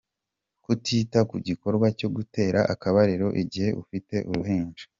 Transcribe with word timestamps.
Kutita 0.65 1.19
ku 1.29 1.35
gikorwa 1.47 1.87
cyo 1.99 2.07
gutera 2.15 2.59
akabariro 2.73 3.27
igihe 3.43 3.69
ufite 3.81 4.15
uruhinja. 4.29 4.83